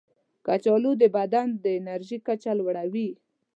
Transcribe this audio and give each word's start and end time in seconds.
کچالو 0.45 0.91
د 1.01 1.03
بدن 1.17 1.47
د 1.63 1.65
انرژي 1.79 2.17
کچه 2.27 2.51
لوړوي. 2.59 3.09